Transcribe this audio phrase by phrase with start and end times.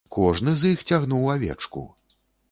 [0.13, 1.83] Кожны з іх цягнуў авечку.